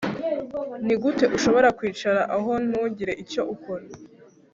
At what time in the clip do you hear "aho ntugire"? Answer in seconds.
2.35-3.13